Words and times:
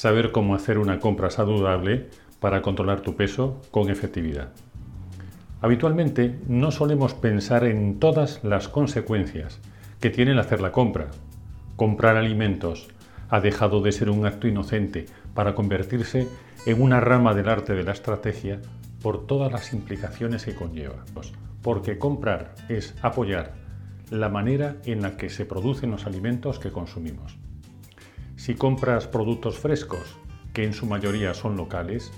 saber 0.00 0.32
cómo 0.32 0.54
hacer 0.54 0.78
una 0.78 0.98
compra 0.98 1.28
saludable 1.28 2.08
para 2.40 2.62
controlar 2.62 3.02
tu 3.02 3.16
peso 3.16 3.60
con 3.70 3.90
efectividad. 3.90 4.48
Habitualmente 5.60 6.38
no 6.48 6.70
solemos 6.70 7.12
pensar 7.12 7.64
en 7.64 7.98
todas 7.98 8.42
las 8.42 8.68
consecuencias 8.68 9.58
que 10.00 10.08
tiene 10.08 10.30
el 10.30 10.38
hacer 10.38 10.62
la 10.62 10.72
compra. 10.72 11.08
Comprar 11.76 12.16
alimentos 12.16 12.88
ha 13.28 13.42
dejado 13.42 13.82
de 13.82 13.92
ser 13.92 14.08
un 14.08 14.24
acto 14.24 14.48
inocente 14.48 15.04
para 15.34 15.54
convertirse 15.54 16.26
en 16.64 16.80
una 16.80 17.00
rama 17.00 17.34
del 17.34 17.50
arte 17.50 17.74
de 17.74 17.82
la 17.82 17.92
estrategia 17.92 18.58
por 19.02 19.26
todas 19.26 19.52
las 19.52 19.74
implicaciones 19.74 20.46
que 20.46 20.54
conlleva. 20.54 21.04
Porque 21.60 21.98
comprar 21.98 22.54
es 22.70 22.94
apoyar 23.02 23.52
la 24.10 24.30
manera 24.30 24.76
en 24.86 25.02
la 25.02 25.18
que 25.18 25.28
se 25.28 25.44
producen 25.44 25.90
los 25.90 26.06
alimentos 26.06 26.58
que 26.58 26.72
consumimos. 26.72 27.36
Si 28.40 28.54
compras 28.54 29.06
productos 29.06 29.58
frescos, 29.58 30.16
que 30.54 30.64
en 30.64 30.72
su 30.72 30.86
mayoría 30.86 31.34
son 31.34 31.58
locales, 31.58 32.10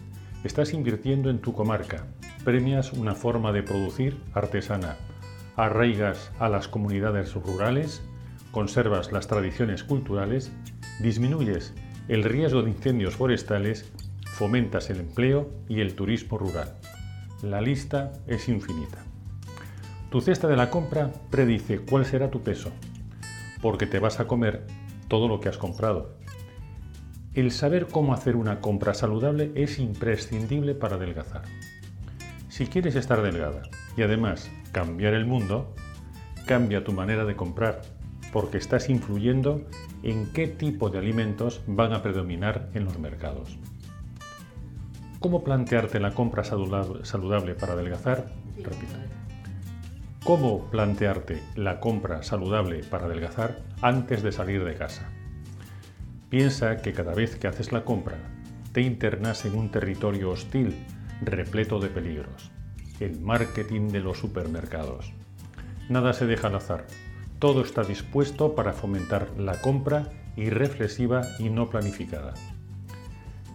estás 0.44 0.72
invirtiendo 0.72 1.30
en 1.30 1.40
tu 1.40 1.52
comarca, 1.52 2.06
premias 2.44 2.92
una 2.92 3.16
forma 3.16 3.50
de 3.50 3.64
producir 3.64 4.20
artesana, 4.32 4.98
arraigas 5.56 6.30
a 6.38 6.48
las 6.48 6.68
comunidades 6.68 7.34
rurales, 7.34 8.04
conservas 8.52 9.10
las 9.10 9.26
tradiciones 9.26 9.82
culturales, 9.82 10.52
disminuyes 11.00 11.74
el 12.06 12.22
riesgo 12.22 12.62
de 12.62 12.70
incendios 12.70 13.16
forestales, 13.16 13.90
fomentas 14.24 14.90
el 14.90 15.00
empleo 15.00 15.50
y 15.68 15.80
el 15.80 15.96
turismo 15.96 16.38
rural. 16.38 16.76
La 17.42 17.60
lista 17.60 18.12
es 18.28 18.48
infinita. 18.48 19.04
Tu 20.08 20.20
cesta 20.20 20.46
de 20.46 20.56
la 20.56 20.70
compra 20.70 21.10
predice 21.32 21.80
cuál 21.80 22.06
será 22.06 22.30
tu 22.30 22.42
peso, 22.42 22.70
porque 23.60 23.88
te 23.88 23.98
vas 23.98 24.20
a 24.20 24.28
comer 24.28 24.68
todo 25.12 25.28
lo 25.28 25.40
que 25.40 25.50
has 25.50 25.58
comprado. 25.58 26.08
El 27.34 27.50
saber 27.50 27.86
cómo 27.86 28.14
hacer 28.14 28.34
una 28.34 28.60
compra 28.60 28.94
saludable 28.94 29.52
es 29.54 29.78
imprescindible 29.78 30.74
para 30.74 30.96
adelgazar. 30.96 31.42
Si 32.48 32.66
quieres 32.66 32.94
estar 32.96 33.20
delgada 33.20 33.60
y 33.94 34.00
además 34.00 34.50
cambiar 34.72 35.12
el 35.12 35.26
mundo, 35.26 35.74
cambia 36.46 36.82
tu 36.82 36.92
manera 36.92 37.26
de 37.26 37.36
comprar, 37.36 37.82
porque 38.32 38.56
estás 38.56 38.88
influyendo 38.88 39.66
en 40.02 40.32
qué 40.32 40.48
tipo 40.48 40.88
de 40.88 41.00
alimentos 41.00 41.60
van 41.66 41.92
a 41.92 42.02
predominar 42.02 42.70
en 42.72 42.86
los 42.86 42.98
mercados. 42.98 43.58
¿Cómo 45.20 45.44
plantearte 45.44 46.00
la 46.00 46.12
compra 46.12 46.42
saludable 46.42 47.54
para 47.54 47.74
adelgazar? 47.74 48.32
Repito. 48.56 49.11
¿Cómo 50.24 50.70
plantearte 50.70 51.42
la 51.56 51.80
compra 51.80 52.22
saludable 52.22 52.84
para 52.84 53.06
adelgazar 53.06 53.58
antes 53.80 54.22
de 54.22 54.30
salir 54.30 54.64
de 54.64 54.76
casa? 54.76 55.10
Piensa 56.28 56.76
que 56.76 56.92
cada 56.92 57.12
vez 57.12 57.34
que 57.34 57.48
haces 57.48 57.72
la 57.72 57.84
compra, 57.84 58.18
te 58.70 58.82
internas 58.82 59.44
en 59.46 59.56
un 59.56 59.72
territorio 59.72 60.30
hostil, 60.30 60.76
repleto 61.22 61.80
de 61.80 61.88
peligros, 61.88 62.52
el 63.00 63.20
marketing 63.20 63.88
de 63.88 63.98
los 63.98 64.18
supermercados. 64.18 65.12
Nada 65.88 66.12
se 66.12 66.26
deja 66.26 66.46
al 66.46 66.54
azar, 66.54 66.86
todo 67.40 67.62
está 67.62 67.82
dispuesto 67.82 68.54
para 68.54 68.74
fomentar 68.74 69.28
la 69.36 69.60
compra 69.60 70.08
irreflexiva 70.36 71.22
y 71.40 71.50
no 71.50 71.68
planificada. 71.68 72.34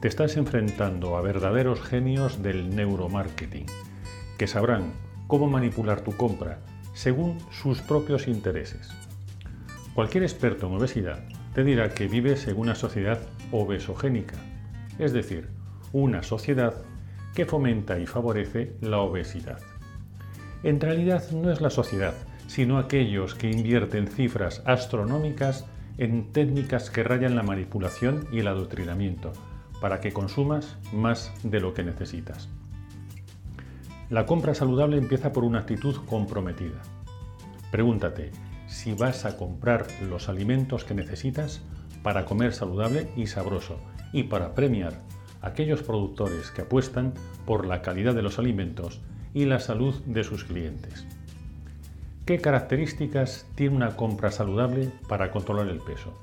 Te 0.02 0.10
estás 0.10 0.36
enfrentando 0.36 1.16
a 1.16 1.22
verdaderos 1.22 1.82
genios 1.82 2.44
del 2.44 2.76
neuromarketing, 2.76 3.68
que 4.38 4.48
sabrán 4.48 5.07
cómo 5.28 5.48
manipular 5.48 6.02
tu 6.02 6.16
compra 6.16 6.60
según 6.94 7.38
sus 7.52 7.82
propios 7.82 8.28
intereses. 8.28 8.90
Cualquier 9.94 10.24
experto 10.24 10.68
en 10.68 10.76
obesidad 10.76 11.24
te 11.54 11.64
dirá 11.64 11.90
que 11.90 12.08
vives 12.08 12.48
en 12.48 12.58
una 12.58 12.76
sociedad 12.76 13.20
obesogénica, 13.52 14.36
es 15.00 15.14
decir, 15.14 15.50
una 15.94 16.24
sociedad 16.24 16.74
que 17.36 17.46
fomenta 17.46 18.00
y 18.00 18.08
favorece 18.08 18.76
la 18.82 19.00
obesidad. 19.00 19.60
En 20.64 20.80
realidad 20.80 21.30
no 21.32 21.52
es 21.52 21.62
la 21.62 21.70
sociedad, 21.70 22.16
sino 22.48 22.78
aquellos 22.78 23.36
que 23.36 23.50
invierten 23.52 24.08
cifras 24.08 24.64
astronómicas 24.66 25.66
en 25.98 26.32
técnicas 26.32 26.90
que 26.90 27.04
rayan 27.04 27.36
la 27.36 27.44
manipulación 27.44 28.28
y 28.32 28.40
el 28.40 28.48
adoctrinamiento, 28.48 29.34
para 29.82 30.00
que 30.00 30.14
consumas 30.14 30.78
más 30.94 31.32
de 31.44 31.60
lo 31.60 31.74
que 31.74 31.84
necesitas. 31.84 32.50
La 34.10 34.26
compra 34.26 34.56
saludable 34.56 34.98
empieza 34.98 35.34
por 35.34 35.44
una 35.44 35.60
actitud 35.60 35.98
comprometida. 36.06 36.82
Pregúntate 37.72 38.32
si 38.66 38.94
vas 38.94 39.26
a 39.26 39.36
comprar 39.36 39.86
los 40.10 40.30
alimentos 40.30 40.86
que 40.86 40.94
necesitas 40.94 41.62
para 42.04 42.24
comer 42.24 42.54
saludable 42.54 43.10
y 43.18 43.28
sabroso 43.28 43.82
y 44.14 44.24
para 44.24 44.56
premiar 44.56 45.02
a 45.42 45.48
aquellos 45.48 45.84
productores 45.84 46.52
que 46.52 46.62
apuestan 46.62 47.14
por 47.46 47.66
la 47.66 47.82
calidad 47.82 48.16
de 48.16 48.22
los 48.22 48.40
alimentos 48.40 49.02
y 49.34 49.44
la 49.44 49.60
salud 49.60 49.94
de 50.06 50.24
sus 50.24 50.46
clientes. 50.46 51.06
¿Qué 52.26 52.40
características 52.40 53.46
tiene 53.56 53.76
una 53.76 53.98
compra 53.98 54.32
saludable 54.32 54.90
para 55.10 55.32
controlar 55.32 55.68
el 55.68 55.80
peso? 55.80 56.18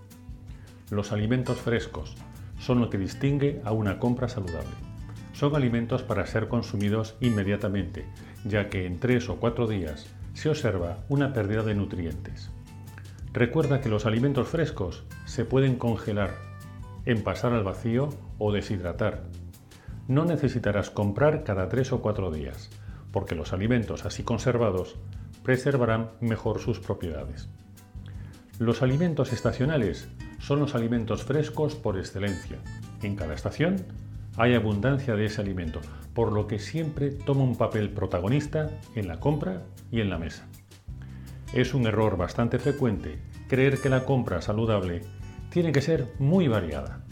Los 0.90 1.12
alimentos 1.12 1.58
frescos 1.58 2.14
son 2.58 2.80
lo 2.80 2.88
que 2.88 2.96
distingue 2.96 3.60
a 3.62 3.72
una 3.72 3.98
compra 3.98 4.30
saludable 4.30 4.93
son 5.34 5.54
alimentos 5.56 6.02
para 6.02 6.26
ser 6.26 6.48
consumidos 6.48 7.16
inmediatamente, 7.20 8.06
ya 8.44 8.70
que 8.70 8.86
en 8.86 8.98
tres 8.98 9.28
o 9.28 9.36
cuatro 9.36 9.66
días 9.66 10.06
se 10.32 10.48
observa 10.48 10.98
una 11.08 11.32
pérdida 11.32 11.62
de 11.62 11.74
nutrientes. 11.74 12.50
Recuerda 13.32 13.80
que 13.80 13.88
los 13.88 14.06
alimentos 14.06 14.48
frescos 14.48 15.04
se 15.26 15.44
pueden 15.44 15.76
congelar, 15.76 16.36
envasar 17.04 17.52
al 17.52 17.64
vacío 17.64 18.10
o 18.38 18.52
deshidratar. 18.52 19.24
No 20.06 20.24
necesitarás 20.24 20.90
comprar 20.90 21.42
cada 21.42 21.68
tres 21.68 21.92
o 21.92 22.00
cuatro 22.00 22.30
días, 22.30 22.70
porque 23.10 23.34
los 23.34 23.52
alimentos 23.52 24.06
así 24.06 24.22
conservados 24.22 24.96
preservarán 25.42 26.10
mejor 26.20 26.60
sus 26.60 26.78
propiedades. 26.78 27.48
Los 28.60 28.82
alimentos 28.82 29.32
estacionales 29.32 30.08
son 30.38 30.60
los 30.60 30.76
alimentos 30.76 31.24
frescos 31.24 31.74
por 31.74 31.98
excelencia. 31.98 32.58
En 33.02 33.16
cada 33.16 33.34
estación 33.34 33.84
hay 34.36 34.54
abundancia 34.54 35.14
de 35.14 35.26
ese 35.26 35.40
alimento, 35.40 35.80
por 36.12 36.32
lo 36.32 36.46
que 36.46 36.58
siempre 36.58 37.10
toma 37.10 37.44
un 37.44 37.56
papel 37.56 37.90
protagonista 37.90 38.70
en 38.94 39.08
la 39.08 39.20
compra 39.20 39.62
y 39.90 40.00
en 40.00 40.10
la 40.10 40.18
mesa. 40.18 40.46
Es 41.52 41.74
un 41.74 41.86
error 41.86 42.16
bastante 42.16 42.58
frecuente 42.58 43.18
creer 43.48 43.80
que 43.80 43.88
la 43.88 44.04
compra 44.04 44.42
saludable 44.42 45.02
tiene 45.50 45.72
que 45.72 45.82
ser 45.82 46.12
muy 46.18 46.48
variada. 46.48 47.04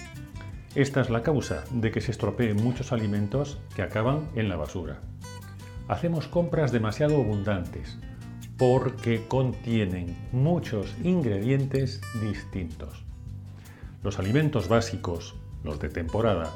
Esta 0.75 1.01
es 1.01 1.11
la 1.11 1.23
causa 1.23 1.65
de 1.71 1.91
que 1.91 2.01
se 2.01 2.11
estropeen 2.11 2.57
muchos 2.57 2.93
alimentos 2.93 3.61
que 3.77 3.83
acaban 3.83 4.31
en 4.35 4.49
la 4.49 4.57
basura. 4.57 5.01
Hacemos 5.87 6.27
compras 6.27 6.73
demasiado 6.73 7.17
abundantes 7.17 7.99
porque 8.57 9.27
contienen 9.29 10.17
muchos 10.33 10.95
ingredientes 11.03 12.01
distintos. 12.21 13.05
Los 14.03 14.19
alimentos 14.19 14.69
básicos, 14.69 15.37
los 15.63 15.79
de 15.79 15.89
temporada, 15.89 16.51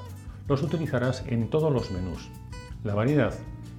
los 0.48 0.62
utilizarás 0.62 1.24
en 1.26 1.48
todos 1.48 1.72
los 1.72 1.90
menús. 1.90 2.28
La 2.84 2.94
variedad 2.94 3.34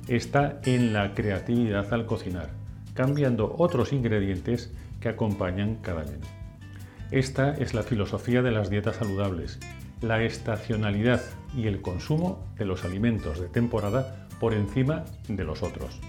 está 0.07 0.59
en 0.65 0.93
la 0.93 1.13
creatividad 1.13 1.93
al 1.93 2.05
cocinar, 2.05 2.49
cambiando 2.93 3.55
otros 3.57 3.93
ingredientes 3.93 4.73
que 4.99 5.09
acompañan 5.09 5.75
cada 5.81 6.03
menú. 6.03 6.25
Esta 7.11 7.53
es 7.53 7.73
la 7.73 7.83
filosofía 7.83 8.41
de 8.41 8.51
las 8.51 8.69
dietas 8.69 8.97
saludables, 8.97 9.59
la 10.01 10.23
estacionalidad 10.23 11.21
y 11.55 11.67
el 11.67 11.81
consumo 11.81 12.45
de 12.57 12.65
los 12.65 12.83
alimentos 12.83 13.39
de 13.39 13.47
temporada 13.47 14.27
por 14.39 14.53
encima 14.53 15.05
de 15.27 15.43
los 15.43 15.63
otros. 15.63 15.99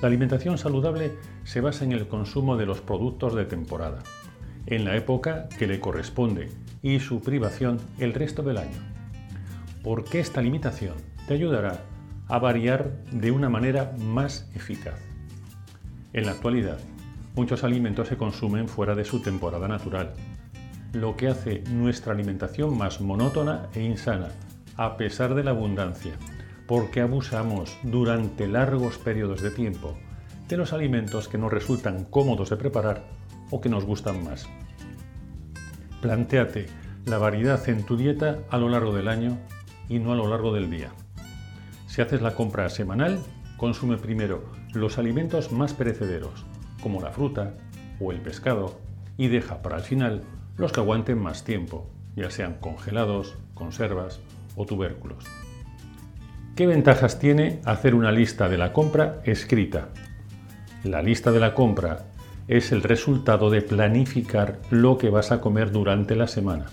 La 0.00 0.08
alimentación 0.08 0.56
saludable 0.56 1.12
se 1.44 1.60
basa 1.60 1.84
en 1.84 1.92
el 1.92 2.08
consumo 2.08 2.56
de 2.56 2.64
los 2.64 2.80
productos 2.80 3.34
de 3.34 3.44
temporada, 3.44 4.02
en 4.66 4.84
la 4.84 4.96
época 4.96 5.48
que 5.58 5.66
le 5.66 5.80
corresponde 5.80 6.48
y 6.80 7.00
su 7.00 7.20
privación 7.20 7.78
el 7.98 8.14
resto 8.14 8.42
del 8.42 8.58
año 8.58 8.89
porque 9.82 10.20
esta 10.20 10.42
limitación 10.42 10.94
te 11.26 11.34
ayudará 11.34 11.84
a 12.28 12.38
variar 12.38 13.04
de 13.10 13.30
una 13.30 13.48
manera 13.48 13.94
más 13.98 14.48
eficaz. 14.54 15.00
En 16.12 16.26
la 16.26 16.32
actualidad, 16.32 16.78
muchos 17.34 17.64
alimentos 17.64 18.08
se 18.08 18.16
consumen 18.16 18.68
fuera 18.68 18.94
de 18.94 19.04
su 19.04 19.20
temporada 19.20 19.68
natural. 19.68 20.12
lo 20.92 21.16
que 21.16 21.28
hace 21.28 21.62
nuestra 21.70 22.12
alimentación 22.12 22.76
más 22.76 23.00
monótona 23.00 23.68
e 23.74 23.80
insana, 23.80 24.30
a 24.76 24.96
pesar 24.96 25.36
de 25.36 25.44
la 25.44 25.52
abundancia, 25.52 26.14
porque 26.66 27.00
abusamos 27.00 27.78
durante 27.84 28.48
largos 28.48 28.98
periodos 28.98 29.40
de 29.40 29.52
tiempo 29.52 29.96
de 30.48 30.56
los 30.56 30.72
alimentos 30.72 31.28
que 31.28 31.38
nos 31.38 31.52
resultan 31.52 32.04
cómodos 32.04 32.50
de 32.50 32.56
preparar 32.56 33.04
o 33.50 33.60
que 33.60 33.68
nos 33.68 33.84
gustan 33.84 34.24
más. 34.24 34.48
Plantéate 36.00 36.66
la 37.06 37.18
variedad 37.18 37.68
en 37.68 37.84
tu 37.84 37.96
dieta 37.96 38.40
a 38.50 38.58
lo 38.58 38.68
largo 38.68 38.92
del 38.92 39.06
año 39.06 39.38
y 39.90 39.98
no 39.98 40.12
a 40.12 40.16
lo 40.16 40.28
largo 40.28 40.54
del 40.54 40.70
día. 40.70 40.92
Si 41.86 42.00
haces 42.00 42.22
la 42.22 42.34
compra 42.34 42.70
semanal, 42.70 43.18
consume 43.58 43.98
primero 43.98 44.44
los 44.72 44.96
alimentos 44.96 45.52
más 45.52 45.74
perecederos, 45.74 46.46
como 46.80 47.02
la 47.02 47.10
fruta 47.10 47.56
o 47.98 48.12
el 48.12 48.20
pescado, 48.20 48.80
y 49.18 49.28
deja 49.28 49.60
para 49.60 49.76
el 49.76 49.82
final 49.82 50.22
los 50.56 50.72
que 50.72 50.80
aguanten 50.80 51.18
más 51.18 51.44
tiempo, 51.44 51.90
ya 52.16 52.30
sean 52.30 52.54
congelados, 52.54 53.36
conservas 53.54 54.20
o 54.56 54.64
tubérculos. 54.64 55.24
¿Qué 56.54 56.66
ventajas 56.66 57.18
tiene 57.18 57.60
hacer 57.64 57.94
una 57.94 58.12
lista 58.12 58.48
de 58.48 58.58
la 58.58 58.72
compra 58.72 59.20
escrita? 59.24 59.88
La 60.84 61.02
lista 61.02 61.32
de 61.32 61.40
la 61.40 61.54
compra 61.54 62.06
es 62.46 62.70
el 62.70 62.82
resultado 62.82 63.50
de 63.50 63.62
planificar 63.62 64.60
lo 64.70 64.98
que 64.98 65.10
vas 65.10 65.32
a 65.32 65.40
comer 65.40 65.72
durante 65.72 66.14
la 66.16 66.28
semana. 66.28 66.66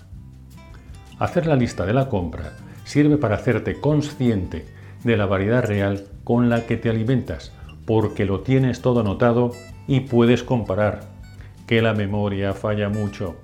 Hacer 1.18 1.46
la 1.46 1.56
lista 1.56 1.84
de 1.84 1.92
la 1.92 2.08
compra 2.08 2.52
sirve 2.88 3.18
para 3.18 3.34
hacerte 3.34 3.78
consciente 3.78 4.64
de 5.04 5.18
la 5.18 5.26
variedad 5.26 5.62
real 5.62 6.06
con 6.24 6.48
la 6.48 6.64
que 6.64 6.78
te 6.78 6.88
alimentas, 6.88 7.52
porque 7.84 8.24
lo 8.24 8.40
tienes 8.40 8.80
todo 8.80 9.00
anotado 9.00 9.52
y 9.86 10.00
puedes 10.00 10.42
comparar. 10.42 11.02
Que 11.66 11.82
la 11.82 11.92
memoria 11.92 12.54
falla 12.54 12.88
mucho. 12.88 13.36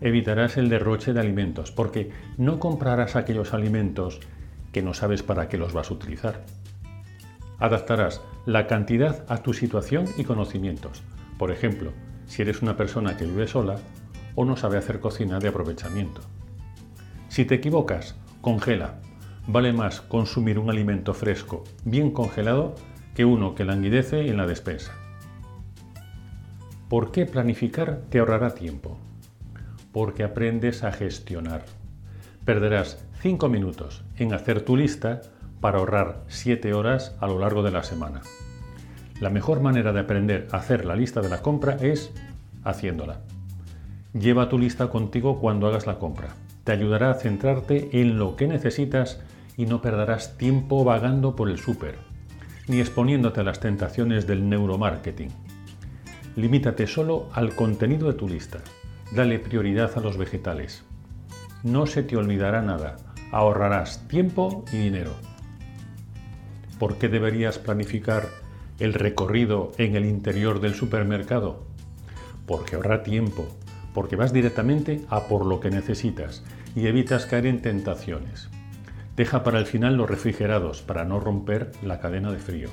Evitarás 0.00 0.56
el 0.56 0.68
derroche 0.68 1.12
de 1.12 1.20
alimentos, 1.20 1.70
porque 1.70 2.10
no 2.36 2.58
comprarás 2.58 3.14
aquellos 3.14 3.54
alimentos 3.54 4.18
que 4.72 4.82
no 4.82 4.92
sabes 4.92 5.22
para 5.22 5.48
qué 5.48 5.56
los 5.56 5.72
vas 5.72 5.92
a 5.92 5.94
utilizar. 5.94 6.44
Adaptarás 7.60 8.22
la 8.44 8.66
cantidad 8.66 9.24
a 9.28 9.40
tu 9.40 9.54
situación 9.54 10.06
y 10.16 10.24
conocimientos. 10.24 11.04
Por 11.38 11.52
ejemplo, 11.52 11.92
si 12.26 12.42
eres 12.42 12.60
una 12.60 12.76
persona 12.76 13.16
que 13.16 13.24
vive 13.24 13.46
sola 13.46 13.76
o 14.34 14.44
no 14.44 14.56
sabe 14.56 14.78
hacer 14.78 14.98
cocina 14.98 15.38
de 15.38 15.46
aprovechamiento. 15.46 16.22
Si 17.28 17.44
te 17.44 17.54
equivocas, 17.54 18.16
congela. 18.40 19.00
Vale 19.46 19.72
más 19.72 20.00
consumir 20.00 20.58
un 20.58 20.70
alimento 20.70 21.14
fresco, 21.14 21.64
bien 21.84 22.10
congelado, 22.10 22.74
que 23.14 23.24
uno 23.24 23.54
que 23.54 23.64
languidece 23.64 24.28
en 24.28 24.36
la 24.36 24.46
despensa. 24.46 24.92
¿Por 26.88 27.10
qué 27.10 27.26
planificar 27.26 28.02
te 28.08 28.18
ahorrará 28.18 28.54
tiempo? 28.54 28.98
Porque 29.92 30.24
aprendes 30.24 30.84
a 30.84 30.92
gestionar. 30.92 31.64
Perderás 32.44 33.04
5 33.20 33.48
minutos 33.48 34.04
en 34.16 34.32
hacer 34.32 34.62
tu 34.62 34.76
lista 34.76 35.20
para 35.60 35.78
ahorrar 35.78 36.22
7 36.28 36.72
horas 36.72 37.16
a 37.20 37.26
lo 37.26 37.38
largo 37.38 37.62
de 37.62 37.72
la 37.72 37.82
semana. 37.82 38.22
La 39.20 39.30
mejor 39.30 39.60
manera 39.60 39.92
de 39.92 40.00
aprender 40.00 40.46
a 40.52 40.58
hacer 40.58 40.84
la 40.84 40.94
lista 40.94 41.20
de 41.20 41.28
la 41.28 41.42
compra 41.42 41.76
es 41.80 42.12
haciéndola. 42.64 43.20
Lleva 44.12 44.48
tu 44.48 44.58
lista 44.58 44.88
contigo 44.88 45.40
cuando 45.40 45.66
hagas 45.66 45.86
la 45.86 45.98
compra. 45.98 46.28
Te 46.68 46.72
ayudará 46.72 47.12
a 47.12 47.14
centrarte 47.14 47.88
en 47.98 48.18
lo 48.18 48.36
que 48.36 48.46
necesitas 48.46 49.22
y 49.56 49.64
no 49.64 49.80
perderás 49.80 50.36
tiempo 50.36 50.84
vagando 50.84 51.34
por 51.34 51.48
el 51.48 51.56
súper, 51.58 51.94
ni 52.66 52.78
exponiéndote 52.78 53.40
a 53.40 53.42
las 53.42 53.58
tentaciones 53.58 54.26
del 54.26 54.50
neuromarketing. 54.50 55.30
Limítate 56.36 56.86
solo 56.86 57.30
al 57.32 57.54
contenido 57.54 58.08
de 58.08 58.18
tu 58.18 58.28
lista. 58.28 58.58
Dale 59.12 59.38
prioridad 59.38 59.96
a 59.96 60.00
los 60.00 60.18
vegetales. 60.18 60.84
No 61.62 61.86
se 61.86 62.02
te 62.02 62.18
olvidará 62.18 62.60
nada. 62.60 62.96
Ahorrarás 63.32 64.06
tiempo 64.06 64.66
y 64.70 64.76
dinero. 64.76 65.12
¿Por 66.78 66.98
qué 66.98 67.08
deberías 67.08 67.58
planificar 67.58 68.28
el 68.78 68.92
recorrido 68.92 69.72
en 69.78 69.96
el 69.96 70.04
interior 70.04 70.60
del 70.60 70.74
supermercado? 70.74 71.64
Porque 72.44 72.76
ahorra 72.76 73.02
tiempo, 73.04 73.48
porque 73.94 74.16
vas 74.16 74.34
directamente 74.34 75.00
a 75.08 75.28
por 75.28 75.46
lo 75.46 75.60
que 75.60 75.70
necesitas 75.70 76.44
y 76.74 76.86
evitas 76.86 77.26
caer 77.26 77.46
en 77.46 77.62
tentaciones. 77.62 78.48
Deja 79.16 79.42
para 79.42 79.58
el 79.58 79.66
final 79.66 79.96
los 79.96 80.08
refrigerados 80.08 80.82
para 80.82 81.04
no 81.04 81.18
romper 81.18 81.72
la 81.82 81.98
cadena 82.00 82.30
de 82.30 82.38
frío. 82.38 82.70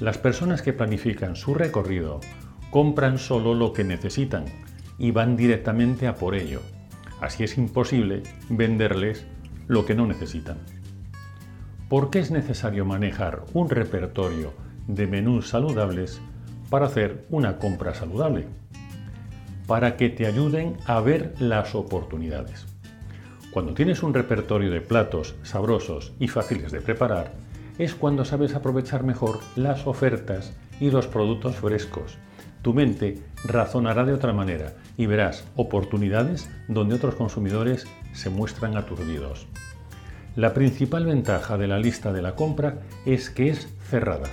Las 0.00 0.18
personas 0.18 0.62
que 0.62 0.72
planifican 0.72 1.36
su 1.36 1.54
recorrido 1.54 2.20
compran 2.70 3.18
solo 3.18 3.54
lo 3.54 3.72
que 3.72 3.84
necesitan 3.84 4.44
y 4.98 5.10
van 5.10 5.36
directamente 5.36 6.06
a 6.06 6.14
por 6.14 6.34
ello. 6.34 6.60
Así 7.20 7.44
es 7.44 7.56
imposible 7.56 8.22
venderles 8.48 9.26
lo 9.66 9.86
que 9.86 9.94
no 9.94 10.06
necesitan. 10.06 10.58
¿Por 11.88 12.10
qué 12.10 12.18
es 12.18 12.30
necesario 12.30 12.84
manejar 12.84 13.44
un 13.52 13.70
repertorio 13.70 14.52
de 14.86 15.06
menús 15.06 15.48
saludables 15.48 16.20
para 16.68 16.86
hacer 16.86 17.26
una 17.30 17.58
compra 17.58 17.94
saludable? 17.94 18.46
Para 19.66 19.96
que 19.96 20.08
te 20.10 20.26
ayuden 20.26 20.76
a 20.86 21.00
ver 21.00 21.34
las 21.38 21.74
oportunidades. 21.74 22.75
Cuando 23.56 23.72
tienes 23.72 24.02
un 24.02 24.12
repertorio 24.12 24.70
de 24.70 24.82
platos 24.82 25.34
sabrosos 25.42 26.12
y 26.20 26.28
fáciles 26.28 26.72
de 26.72 26.82
preparar, 26.82 27.32
es 27.78 27.94
cuando 27.94 28.26
sabes 28.26 28.54
aprovechar 28.54 29.02
mejor 29.02 29.40
las 29.56 29.86
ofertas 29.86 30.54
y 30.78 30.90
los 30.90 31.06
productos 31.06 31.56
frescos. 31.56 32.18
Tu 32.60 32.74
mente 32.74 33.18
razonará 33.46 34.04
de 34.04 34.12
otra 34.12 34.34
manera 34.34 34.74
y 34.98 35.06
verás 35.06 35.48
oportunidades 35.56 36.50
donde 36.68 36.96
otros 36.96 37.14
consumidores 37.14 37.86
se 38.12 38.28
muestran 38.28 38.76
aturdidos. 38.76 39.46
La 40.34 40.52
principal 40.52 41.06
ventaja 41.06 41.56
de 41.56 41.66
la 41.66 41.78
lista 41.78 42.12
de 42.12 42.20
la 42.20 42.34
compra 42.34 42.82
es 43.06 43.30
que 43.30 43.48
es 43.48 43.74
cerrada. 43.88 44.28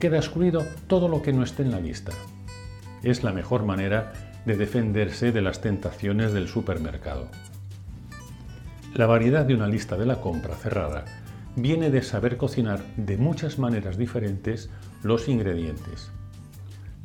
Queda 0.00 0.16
excluido 0.16 0.66
todo 0.88 1.06
lo 1.06 1.22
que 1.22 1.32
no 1.32 1.44
esté 1.44 1.62
en 1.62 1.70
la 1.70 1.78
lista. 1.78 2.10
Es 3.04 3.22
la 3.22 3.32
mejor 3.32 3.64
manera 3.64 4.12
de 4.46 4.56
defenderse 4.56 5.30
de 5.30 5.42
las 5.42 5.60
tentaciones 5.60 6.32
del 6.32 6.48
supermercado. 6.48 7.28
La 8.94 9.06
variedad 9.06 9.46
de 9.46 9.54
una 9.54 9.68
lista 9.68 9.96
de 9.96 10.04
la 10.04 10.20
compra 10.20 10.54
cerrada 10.54 11.06
viene 11.56 11.90
de 11.90 12.02
saber 12.02 12.36
cocinar 12.36 12.84
de 12.98 13.16
muchas 13.16 13.58
maneras 13.58 13.96
diferentes 13.96 14.68
los 15.02 15.28
ingredientes. 15.28 16.12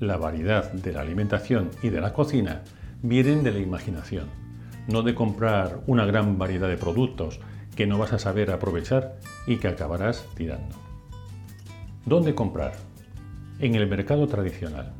La 0.02 0.18
variedad 0.18 0.70
de 0.74 0.92
la 0.92 1.00
alimentación 1.00 1.70
y 1.82 1.88
de 1.88 2.02
la 2.02 2.12
cocina 2.12 2.64
vienen 3.02 3.42
de 3.42 3.52
la 3.52 3.60
imaginación, 3.60 4.26
no 4.90 5.02
de 5.02 5.16
comprar 5.16 5.80
una 5.88 6.06
gran 6.06 6.38
variedad 6.38 6.68
de 6.68 6.76
productos 6.76 7.40
que 7.78 7.88
no 7.88 7.98
vas 7.98 8.12
a 8.12 8.20
saber 8.20 8.52
aprovechar 8.52 9.16
y 9.46 9.56
que 9.56 9.70
acabarás 9.70 10.26
tirando. 10.36 10.76
¿Dónde 12.06 12.36
comprar? 12.36 12.74
En 13.60 13.76
el 13.76 13.88
mercado 13.88 14.28
tradicional, 14.28 14.92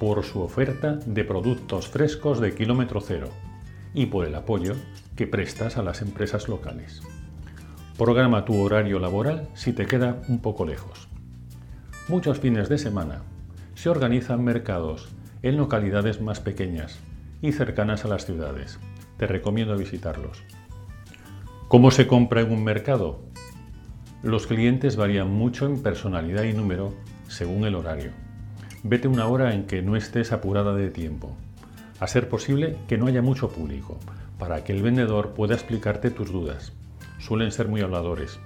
por 0.00 0.24
su 0.24 0.40
oferta 0.40 0.94
de 0.94 1.24
productos 1.24 1.88
frescos 1.88 2.40
de 2.40 2.54
kilómetro 2.54 3.02
cero 3.02 3.28
y 3.96 4.06
por 4.06 4.26
el 4.26 4.34
apoyo 4.34 4.74
que 5.16 5.26
prestas 5.26 5.78
a 5.78 5.82
las 5.82 6.02
empresas 6.02 6.48
locales. 6.48 7.00
Programa 7.96 8.44
tu 8.44 8.60
horario 8.60 8.98
laboral 8.98 9.48
si 9.54 9.72
te 9.72 9.86
queda 9.86 10.20
un 10.28 10.40
poco 10.40 10.66
lejos. 10.66 11.08
Muchos 12.06 12.38
fines 12.38 12.68
de 12.68 12.76
semana 12.76 13.22
se 13.74 13.88
organizan 13.88 14.44
mercados 14.44 15.08
en 15.42 15.56
localidades 15.56 16.20
más 16.20 16.40
pequeñas 16.40 16.98
y 17.40 17.52
cercanas 17.52 18.04
a 18.04 18.08
las 18.08 18.26
ciudades. 18.26 18.78
Te 19.16 19.26
recomiendo 19.26 19.74
visitarlos. 19.78 20.42
¿Cómo 21.68 21.90
se 21.90 22.06
compra 22.06 22.42
en 22.42 22.52
un 22.52 22.64
mercado? 22.64 23.22
Los 24.22 24.46
clientes 24.46 24.96
varían 24.96 25.30
mucho 25.30 25.64
en 25.64 25.82
personalidad 25.82 26.42
y 26.42 26.52
número 26.52 26.92
según 27.28 27.64
el 27.64 27.74
horario. 27.74 28.10
Vete 28.82 29.08
una 29.08 29.26
hora 29.26 29.54
en 29.54 29.66
que 29.66 29.80
no 29.80 29.96
estés 29.96 30.32
apurada 30.32 30.74
de 30.74 30.90
tiempo. 30.90 31.34
A 31.98 32.06
ser 32.06 32.28
posible 32.28 32.76
que 32.88 32.98
no 32.98 33.06
haya 33.06 33.22
mucho 33.22 33.48
público, 33.48 33.98
para 34.38 34.64
que 34.64 34.72
el 34.72 34.82
vendedor 34.82 35.32
pueda 35.32 35.54
explicarte 35.54 36.10
tus 36.10 36.30
dudas. 36.30 36.72
Suelen 37.18 37.52
ser 37.52 37.68
muy 37.68 37.80
habladores. 37.80 38.38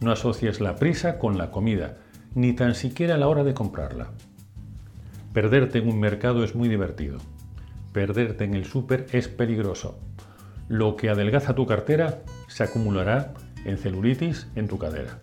No 0.00 0.10
asocies 0.10 0.60
la 0.60 0.76
prisa 0.76 1.18
con 1.18 1.36
la 1.36 1.50
comida, 1.50 1.98
ni 2.34 2.54
tan 2.54 2.74
siquiera 2.74 3.18
la 3.18 3.28
hora 3.28 3.44
de 3.44 3.54
comprarla. 3.54 4.12
Perderte 5.32 5.78
en 5.78 5.88
un 5.88 6.00
mercado 6.00 6.44
es 6.44 6.54
muy 6.54 6.68
divertido. 6.68 7.18
Perderte 7.92 8.44
en 8.44 8.54
el 8.54 8.64
súper 8.64 9.06
es 9.12 9.28
peligroso. 9.28 9.98
Lo 10.68 10.96
que 10.96 11.10
adelgaza 11.10 11.54
tu 11.54 11.66
cartera 11.66 12.22
se 12.48 12.64
acumulará 12.64 13.34
en 13.64 13.76
celulitis 13.76 14.48
en 14.56 14.68
tu 14.68 14.78
cadera. 14.78 15.20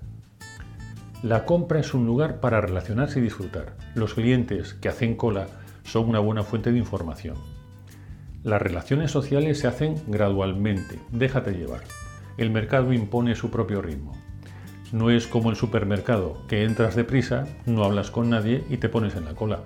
La 1.24 1.46
compra 1.46 1.80
es 1.80 1.94
un 1.94 2.06
lugar 2.06 2.40
para 2.40 2.62
relacionarse 2.62 3.20
y 3.20 3.24
disfrutar. 3.24 3.76
Los 3.96 4.14
clientes 4.14 4.76
que 4.76 4.88
hacen 4.88 5.16
cola 5.16 5.48
son 5.90 6.08
una 6.08 6.20
buena 6.20 6.44
fuente 6.44 6.72
de 6.72 6.78
información. 6.78 7.36
Las 8.44 8.62
relaciones 8.62 9.12
sociales 9.12 9.60
se 9.60 9.68
hacen 9.68 9.96
gradualmente, 10.08 11.00
déjate 11.12 11.52
llevar. 11.52 11.82
El 12.38 12.52
mercado 12.52 12.94
impone 12.94 13.36
su 13.36 13.50
propio 13.50 13.82
ritmo. 13.82 14.14
No 14.92 15.10
es 15.10 15.28
como 15.28 15.50
el 15.50 15.56
supermercado, 15.56 16.46
que 16.48 16.64
entras 16.64 16.96
deprisa, 16.96 17.48
no 17.66 17.84
hablas 17.84 18.12
con 18.12 18.30
nadie 18.30 18.64
y 18.70 18.78
te 18.78 18.88
pones 18.88 19.16
en 19.16 19.26
la 19.26 19.36
cola. 19.36 19.62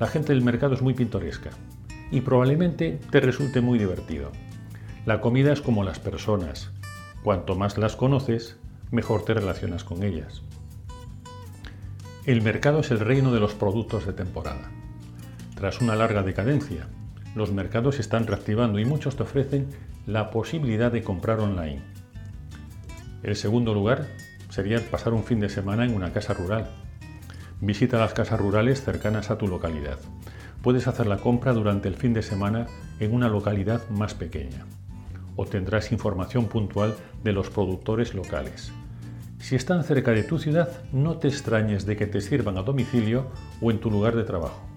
La 0.00 0.06
gente 0.06 0.32
del 0.32 0.42
mercado 0.42 0.74
es 0.74 0.82
muy 0.82 0.94
pintoresca 0.94 1.50
y 2.10 2.20
probablemente 2.22 2.98
te 3.10 3.20
resulte 3.20 3.60
muy 3.60 3.78
divertido. 3.78 4.32
La 5.06 5.20
comida 5.20 5.52
es 5.52 5.60
como 5.60 5.84
las 5.84 5.98
personas. 5.98 6.70
Cuanto 7.22 7.54
más 7.54 7.78
las 7.78 7.96
conoces, 7.96 8.56
mejor 8.90 9.24
te 9.24 9.34
relacionas 9.34 9.84
con 9.84 10.02
ellas. 10.02 10.42
El 12.26 12.40
mercado 12.40 12.80
es 12.80 12.90
el 12.90 13.00
reino 13.00 13.32
de 13.32 13.40
los 13.40 13.54
productos 13.54 14.06
de 14.06 14.14
temporada. 14.14 14.70
Tras 15.64 15.80
una 15.80 15.96
larga 15.96 16.22
decadencia, 16.22 16.88
los 17.34 17.50
mercados 17.50 17.94
se 17.94 18.02
están 18.02 18.26
reactivando 18.26 18.78
y 18.78 18.84
muchos 18.84 19.16
te 19.16 19.22
ofrecen 19.22 19.70
la 20.06 20.30
posibilidad 20.30 20.92
de 20.92 21.02
comprar 21.02 21.40
online. 21.40 21.80
El 23.22 23.34
segundo 23.34 23.72
lugar 23.72 24.06
sería 24.50 24.78
pasar 24.90 25.14
un 25.14 25.24
fin 25.24 25.40
de 25.40 25.48
semana 25.48 25.86
en 25.86 25.94
una 25.94 26.12
casa 26.12 26.34
rural. 26.34 26.68
Visita 27.62 27.98
las 27.98 28.12
casas 28.12 28.38
rurales 28.38 28.84
cercanas 28.84 29.30
a 29.30 29.38
tu 29.38 29.48
localidad. 29.48 29.98
Puedes 30.60 30.86
hacer 30.86 31.06
la 31.06 31.16
compra 31.16 31.54
durante 31.54 31.88
el 31.88 31.96
fin 31.96 32.12
de 32.12 32.22
semana 32.22 32.66
en 33.00 33.14
una 33.14 33.30
localidad 33.30 33.88
más 33.88 34.12
pequeña. 34.12 34.66
Obtendrás 35.34 35.92
información 35.92 36.44
puntual 36.44 36.94
de 37.22 37.32
los 37.32 37.48
productores 37.48 38.12
locales. 38.12 38.70
Si 39.38 39.56
están 39.56 39.82
cerca 39.82 40.10
de 40.10 40.24
tu 40.24 40.38
ciudad, 40.38 40.68
no 40.92 41.16
te 41.16 41.28
extrañes 41.28 41.86
de 41.86 41.96
que 41.96 42.06
te 42.06 42.20
sirvan 42.20 42.58
a 42.58 42.62
domicilio 42.62 43.30
o 43.62 43.70
en 43.70 43.80
tu 43.80 43.90
lugar 43.90 44.14
de 44.14 44.24
trabajo. 44.24 44.73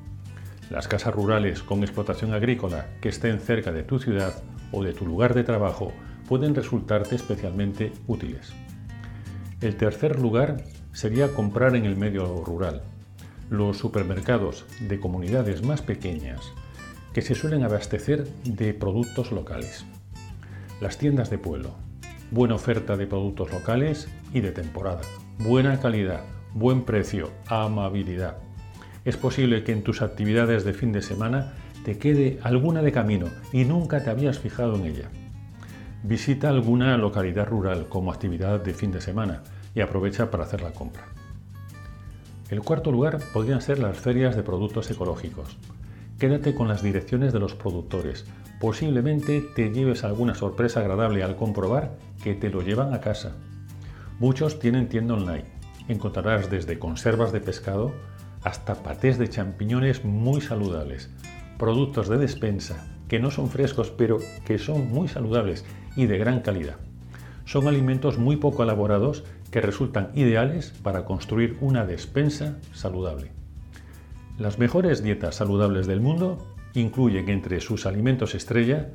Las 0.70 0.88
casas 0.88 1.14
rurales 1.14 1.64
con 1.64 1.82
explotación 1.84 2.34
agrícola 2.34 2.88
que 3.00 3.10
estén 3.10 3.40
cerca 3.40 3.72
de 3.72 3.84
tu 3.84 4.00
ciudad 4.00 4.34
o 4.72 4.84
de 4.84 4.94
tu 4.94 5.06
lugar 5.06 5.34
de 5.34 5.44
trabajo 5.44 5.94
pueden 6.28 6.56
resultarte 6.56 7.16
especialmente 7.16 7.94
útiles. 8.06 8.54
El 9.62 9.78
tercer 9.78 10.20
lugar 10.20 10.64
sería 10.92 11.34
comprar 11.34 11.76
en 11.76 11.86
el 11.86 11.96
medio 11.96 12.44
rural. 12.44 12.84
Los 13.50 13.78
supermercados 13.78 14.66
de 14.82 15.00
comunidades 15.00 15.64
más 15.64 15.82
pequeñas 15.82 16.42
que 17.14 17.22
se 17.22 17.34
suelen 17.34 17.64
abastecer 17.64 18.28
de 18.44 18.74
productos 18.74 19.32
locales. 19.32 19.86
Las 20.82 20.98
tiendas 20.98 21.30
de 21.30 21.38
pueblo. 21.38 21.76
Buena 22.30 22.56
oferta 22.56 22.98
de 22.98 23.08
productos 23.08 23.52
locales 23.52 24.10
y 24.34 24.42
de 24.42 24.52
temporada. 24.52 25.02
Buena 25.40 25.80
calidad, 25.80 26.24
buen 26.54 26.84
precio, 26.84 27.32
amabilidad. 27.48 28.47
Es 29.08 29.16
posible 29.16 29.64
que 29.64 29.72
en 29.72 29.84
tus 29.84 30.02
actividades 30.02 30.66
de 30.66 30.74
fin 30.74 30.92
de 30.92 31.02
semana 31.02 31.54
te 31.86 31.98
quede 31.98 32.40
alguna 32.44 32.82
de 32.82 32.92
camino 32.92 33.28
y 33.54 33.64
nunca 33.64 34.04
te 34.04 34.10
habías 34.10 34.38
fijado 34.38 34.76
en 34.76 34.84
ella. 34.84 35.10
Visita 36.04 36.50
alguna 36.50 36.98
localidad 36.98 37.48
rural 37.48 37.88
como 37.88 38.12
actividad 38.12 38.60
de 38.60 38.74
fin 38.74 38.92
de 38.92 39.00
semana 39.00 39.44
y 39.74 39.80
aprovecha 39.80 40.30
para 40.30 40.44
hacer 40.44 40.62
la 40.62 40.74
compra. 40.74 41.06
El 42.50 42.60
cuarto 42.60 42.92
lugar 42.92 43.20
podrían 43.32 43.62
ser 43.62 43.80
las 43.80 43.98
ferias 43.98 44.36
de 44.36 44.44
productos 44.44 44.92
ecológicos. 44.92 45.56
Quédate 46.20 46.54
con 46.54 46.68
las 46.68 46.84
direcciones 46.84 47.32
de 47.32 47.40
los 47.40 47.56
productores. 47.56 48.26
Posiblemente 48.60 49.40
te 49.56 49.72
lleves 49.72 50.04
alguna 50.04 50.36
sorpresa 50.36 50.82
agradable 50.82 51.24
al 51.24 51.38
comprobar 51.38 51.96
que 52.22 52.34
te 52.34 52.50
lo 52.50 52.62
llevan 52.62 52.94
a 52.94 53.00
casa. 53.00 53.38
Muchos 54.20 54.60
tienen 54.60 54.90
tienda 54.90 55.14
online. 55.14 55.46
Encontrarás 55.88 56.50
desde 56.50 56.78
conservas 56.78 57.32
de 57.32 57.40
pescado 57.40 57.94
hasta 58.44 58.84
patés 58.84 59.18
de 59.18 59.30
champiñones 59.30 60.06
muy 60.06 60.42
saludables, 60.42 61.10
productos 61.58 62.08
de 62.08 62.18
despensa 62.18 62.88
que 63.08 63.20
no 63.20 63.32
son 63.32 63.50
frescos 63.50 63.92
pero 63.92 64.18
que 64.46 64.58
son 64.58 64.90
muy 64.92 65.08
saludables 65.08 65.66
y 65.96 66.06
de 66.06 66.18
gran 66.18 66.42
calidad. 66.42 66.78
Son 67.46 67.68
alimentos 67.68 68.18
muy 68.18 68.36
poco 68.36 68.64
elaborados 68.64 69.24
que 69.52 69.62
resultan 69.62 70.12
ideales 70.14 70.74
para 70.84 71.06
construir 71.06 71.58
una 71.62 71.86
despensa 71.86 72.58
saludable. 72.74 73.32
Las 74.38 74.60
mejores 74.60 75.02
dietas 75.02 75.36
saludables 75.36 75.88
del 75.88 76.02
mundo 76.02 76.38
incluyen 76.74 77.30
entre 77.30 77.62
sus 77.62 77.86
alimentos 77.86 78.36
estrella 78.36 78.90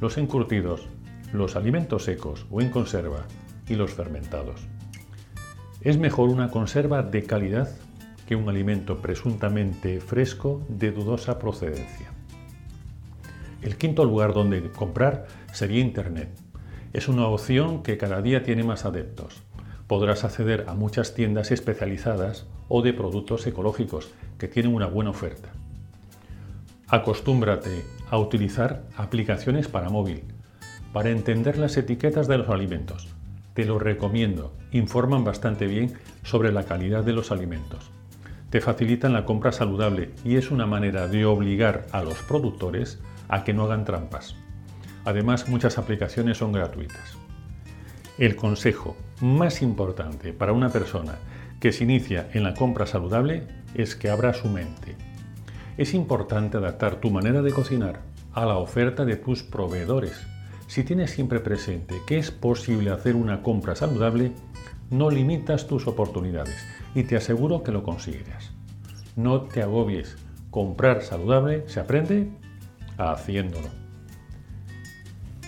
los 0.00 0.18
encurtidos, 0.18 0.88
los 1.32 1.56
alimentos 1.56 2.04
secos 2.04 2.46
o 2.50 2.60
en 2.60 2.70
conserva 2.70 3.24
y 3.68 3.76
los 3.76 3.94
fermentados. 3.94 4.60
Es 5.80 5.96
mejor 5.96 6.28
una 6.28 6.50
conserva 6.50 7.02
de 7.02 7.22
calidad 7.22 7.70
un 8.34 8.48
alimento 8.48 8.98
presuntamente 8.98 10.00
fresco 10.00 10.64
de 10.68 10.90
dudosa 10.92 11.38
procedencia. 11.38 12.12
El 13.62 13.76
quinto 13.76 14.04
lugar 14.04 14.34
donde 14.34 14.70
comprar 14.70 15.26
sería 15.52 15.80
Internet. 15.80 16.28
Es 16.92 17.08
una 17.08 17.26
opción 17.26 17.82
que 17.82 17.96
cada 17.96 18.20
día 18.20 18.42
tiene 18.42 18.64
más 18.64 18.84
adeptos. 18.84 19.42
Podrás 19.86 20.24
acceder 20.24 20.64
a 20.68 20.74
muchas 20.74 21.14
tiendas 21.14 21.50
especializadas 21.50 22.46
o 22.68 22.82
de 22.82 22.92
productos 22.92 23.46
ecológicos 23.46 24.10
que 24.38 24.48
tienen 24.48 24.74
una 24.74 24.86
buena 24.86 25.10
oferta. 25.10 25.50
Acostúmbrate 26.88 27.84
a 28.10 28.18
utilizar 28.18 28.84
aplicaciones 28.96 29.68
para 29.68 29.88
móvil 29.88 30.24
para 30.92 31.10
entender 31.10 31.56
las 31.58 31.76
etiquetas 31.76 32.28
de 32.28 32.38
los 32.38 32.48
alimentos. 32.48 33.08
Te 33.54 33.64
lo 33.64 33.78
recomiendo, 33.78 34.52
informan 34.72 35.24
bastante 35.24 35.66
bien 35.66 35.94
sobre 36.22 36.52
la 36.52 36.64
calidad 36.64 37.04
de 37.04 37.12
los 37.12 37.32
alimentos. 37.32 37.90
Te 38.52 38.60
facilitan 38.60 39.14
la 39.14 39.24
compra 39.24 39.50
saludable 39.50 40.10
y 40.26 40.36
es 40.36 40.50
una 40.50 40.66
manera 40.66 41.08
de 41.08 41.24
obligar 41.24 41.86
a 41.90 42.02
los 42.02 42.18
productores 42.18 43.00
a 43.28 43.44
que 43.44 43.54
no 43.54 43.64
hagan 43.64 43.86
trampas. 43.86 44.36
Además, 45.06 45.48
muchas 45.48 45.78
aplicaciones 45.78 46.36
son 46.36 46.52
gratuitas. 46.52 47.16
El 48.18 48.36
consejo 48.36 48.94
más 49.22 49.62
importante 49.62 50.34
para 50.34 50.52
una 50.52 50.68
persona 50.68 51.14
que 51.60 51.72
se 51.72 51.84
inicia 51.84 52.28
en 52.34 52.42
la 52.42 52.52
compra 52.52 52.84
saludable 52.84 53.44
es 53.74 53.96
que 53.96 54.10
abra 54.10 54.34
su 54.34 54.50
mente. 54.50 54.96
Es 55.78 55.94
importante 55.94 56.58
adaptar 56.58 56.96
tu 56.96 57.10
manera 57.10 57.40
de 57.40 57.54
cocinar 57.54 58.02
a 58.34 58.44
la 58.44 58.58
oferta 58.58 59.06
de 59.06 59.16
tus 59.16 59.42
proveedores. 59.42 60.26
Si 60.66 60.84
tienes 60.84 61.10
siempre 61.10 61.40
presente 61.40 62.02
que 62.06 62.18
es 62.18 62.30
posible 62.30 62.90
hacer 62.90 63.16
una 63.16 63.40
compra 63.40 63.74
saludable, 63.76 64.32
no 64.90 65.08
limitas 65.08 65.66
tus 65.66 65.86
oportunidades 65.86 66.81
y 66.94 67.04
te 67.04 67.16
aseguro 67.16 67.62
que 67.62 67.72
lo 67.72 67.82
conseguirás. 67.82 68.52
No 69.16 69.42
te 69.42 69.62
agobies. 69.62 70.16
Comprar 70.50 71.02
saludable 71.02 71.64
se 71.66 71.80
aprende 71.80 72.30
haciéndolo. 72.98 73.68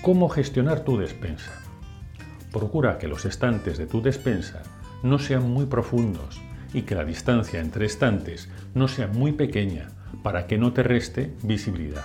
¿Cómo 0.02 0.28
gestionar 0.28 0.80
tu 0.80 0.98
despensa? 0.98 1.52
Procura 2.52 2.98
que 2.98 3.08
los 3.08 3.24
estantes 3.24 3.78
de 3.78 3.86
tu 3.86 4.02
despensa 4.02 4.62
no 5.02 5.18
sean 5.18 5.50
muy 5.50 5.66
profundos 5.66 6.40
y 6.72 6.82
que 6.82 6.94
la 6.94 7.04
distancia 7.04 7.60
entre 7.60 7.86
estantes 7.86 8.48
no 8.74 8.88
sea 8.88 9.06
muy 9.06 9.32
pequeña 9.32 9.90
para 10.22 10.46
que 10.46 10.58
no 10.58 10.72
te 10.72 10.82
reste 10.82 11.34
visibilidad. 11.42 12.04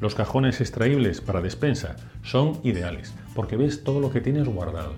Los 0.00 0.14
cajones 0.14 0.60
extraíbles 0.60 1.20
para 1.20 1.40
despensa 1.40 1.96
son 2.22 2.60
ideales 2.62 3.14
porque 3.34 3.56
ves 3.56 3.84
todo 3.84 4.00
lo 4.00 4.10
que 4.10 4.20
tienes 4.20 4.48
guardado. 4.48 4.94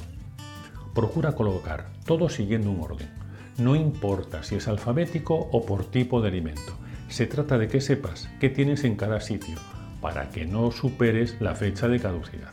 Procura 0.95 1.33
colocar 1.33 1.93
todo 2.07 2.28
siguiendo 2.28 2.71
un 2.71 2.81
orden. 2.81 3.25
No 3.59 3.75
importa 3.75 4.43
si 4.43 4.57
es 4.57 4.69
alfabético 4.69 5.49
o 5.51 5.65
por 5.65 5.87
tipo 5.87 6.21
de 6.21 6.29
alimento. 6.29 6.77
Se 7.09 7.27
trata 7.27 7.57
de 7.57 7.69
que 7.69 7.81
sepas 7.81 8.29
qué 8.39 8.51
tienes 8.51 8.85
en 8.85 8.97
cada 8.97 9.21
sitio 9.21 9.57
para 10.03 10.29
que 10.29 10.45
no 10.45 10.71
superes 10.71 11.41
la 11.41 11.55
fecha 11.55 11.89
de 11.89 11.99
caducidad. 11.99 12.53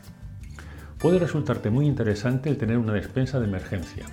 Puede 0.98 1.18
resultarte 1.18 1.68
muy 1.68 1.86
interesante 1.86 2.48
el 2.48 2.56
tener 2.56 2.78
una 2.78 2.94
despensa 2.94 3.38
de 3.38 3.44
emergencia, 3.44 4.06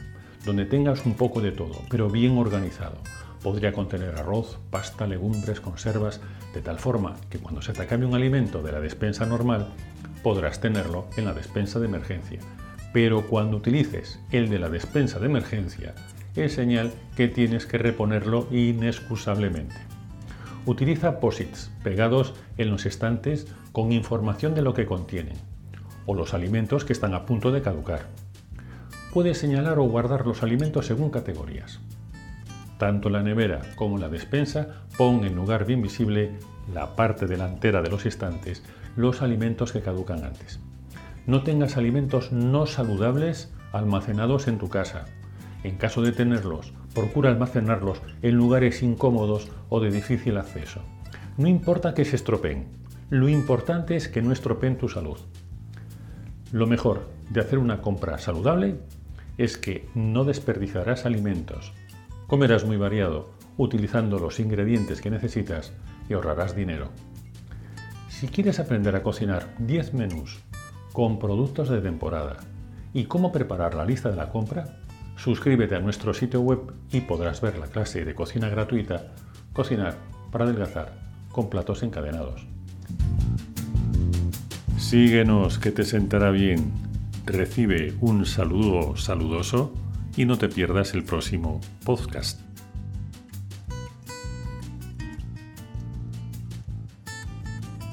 donde 0.46 0.66
tengas 0.66 1.06
un 1.06 1.14
poco 1.14 1.40
de 1.40 1.54
todo, 1.54 1.82
pero 1.90 2.10
bien 2.10 2.38
organizado. 2.38 2.98
Podría 3.42 3.72
contener 3.72 4.16
arroz, 4.16 4.60
pasta, 4.70 5.08
legumbres, 5.08 5.62
conservas, 5.62 6.20
de 6.54 6.62
tal 6.62 6.78
forma 6.78 7.16
que 7.30 7.40
cuando 7.40 7.62
se 7.62 7.72
te 7.72 7.84
acabe 7.84 8.06
un 8.06 8.16
alimento 8.16 8.62
de 8.62 8.74
la 8.74 8.82
despensa 8.82 9.26
normal, 9.26 9.70
podrás 10.24 10.60
tenerlo 10.60 11.08
en 11.16 11.24
la 11.24 11.34
despensa 11.34 11.80
de 11.80 11.86
emergencia. 11.86 12.42
Pero 12.92 13.28
cuando 13.28 13.56
utilices 13.56 14.20
el 14.32 14.50
de 14.50 14.60
la 14.60 14.70
despensa 14.70 15.20
de 15.20 15.28
emergencia, 15.28 15.96
es 16.36 16.54
señal 16.54 16.92
que 17.16 17.28
tienes 17.28 17.66
que 17.66 17.78
reponerlo 17.78 18.48
inexcusablemente. 18.52 19.76
Utiliza 20.66 21.20
posits 21.20 21.72
pegados 21.84 22.34
en 22.58 22.70
los 22.70 22.86
estantes 22.86 23.48
con 23.72 23.92
información 23.92 24.54
de 24.54 24.62
lo 24.62 24.74
que 24.74 24.86
contienen 24.86 25.38
o 26.06 26.16
los 26.16 26.34
alimentos 26.34 26.86
que 26.86 26.94
están 26.94 27.14
a 27.14 27.26
punto 27.26 27.52
de 27.52 27.62
caducar. 27.62 28.08
Puedes 29.14 29.38
señalar 29.38 29.80
o 29.80 29.84
guardar 29.84 30.26
los 30.26 30.44
alimentos 30.44 30.86
según 30.86 31.10
categorías. 31.10 31.80
Tanto 32.78 33.10
la 33.10 33.22
nevera 33.22 33.62
como 33.76 33.98
la 33.98 34.10
despensa 34.10 34.86
pon 34.98 35.26
en 35.26 35.36
lugar 35.36 35.66
bien 35.66 35.82
visible 35.82 36.32
la 36.74 36.96
parte 36.96 37.28
delantera 37.28 37.82
de 37.82 37.90
los 37.90 38.06
estantes 38.06 38.64
los 38.96 39.22
alimentos 39.22 39.72
que 39.72 39.82
caducan 39.82 40.24
antes. 40.24 40.60
No 41.28 41.44
tengas 41.44 41.78
alimentos 41.78 42.32
no 42.32 42.66
saludables 42.66 43.54
almacenados 43.72 44.48
en 44.48 44.58
tu 44.58 44.70
casa. 44.70 45.06
En 45.64 45.78
caso 45.78 46.02
de 46.02 46.12
tenerlos, 46.12 46.74
procura 46.94 47.30
almacenarlos 47.30 48.02
en 48.22 48.36
lugares 48.36 48.82
incómodos 48.82 49.50
o 49.70 49.80
de 49.80 49.92
difícil 49.92 50.38
acceso. 50.38 50.82
No 51.38 51.48
importa 51.48 51.94
que 51.94 52.06
se 52.06 52.16
estropeen, 52.16 52.68
lo 53.10 53.30
importante 53.30 53.96
es 53.96 54.08
que 54.08 54.22
no 54.22 54.32
estropeen 54.32 54.78
tu 54.78 54.90
salud. 54.90 55.18
Lo 56.52 56.68
mejor 56.68 57.10
de 57.30 57.42
hacer 57.42 57.60
una 57.60 57.82
compra 57.82 58.18
saludable 58.18 58.80
es 59.38 59.58
que 59.58 59.88
no 59.96 60.24
desperdiciarás 60.24 61.06
alimentos, 61.06 61.74
comerás 62.28 62.66
muy 62.66 62.78
variado, 62.78 63.32
utilizando 63.58 64.18
los 64.20 64.40
ingredientes 64.40 65.02
que 65.02 65.10
necesitas 65.10 65.74
y 66.10 66.14
ahorrarás 66.14 66.56
dinero. 66.56 66.90
Si 68.08 68.28
quieres 68.28 68.60
aprender 68.60 68.96
a 68.96 69.04
cocinar 69.04 69.54
10 69.60 69.94
menús 69.94 70.40
con 70.94 71.20
productos 71.20 71.70
de 71.70 71.82
temporada 71.82 72.38
y 72.94 73.06
cómo 73.06 73.32
preparar 73.32 73.74
la 73.74 73.86
lista 73.86 74.10
de 74.10 74.16
la 74.16 74.30
compra, 74.30 74.80
suscríbete 75.22 75.76
a 75.76 75.80
nuestro 75.80 76.14
sitio 76.14 76.42
web 76.42 76.74
y 76.92 77.02
podrás 77.02 77.42
ver 77.42 77.60
la 77.60 77.68
clase 77.68 78.04
de 78.04 78.16
cocina 78.16 78.50
gratuita 78.50 79.14
Cocinar 79.54 79.96
para 80.32 80.46
adelgazar 80.46 80.94
con 81.32 81.50
platos 81.50 81.84
encadenados. 81.84 82.48
Síguenos 84.78 85.60
que 85.60 85.72
te 85.72 85.84
sentará 85.84 86.32
bien. 86.32 86.72
Recibe 87.26 87.94
un 88.00 88.26
saludo 88.26 88.96
saludoso 88.96 89.74
y 90.16 90.26
no 90.26 90.38
te 90.38 90.50
pierdas 90.50 90.94
el 90.94 91.04
próximo 91.04 91.62
podcast. 91.86 92.51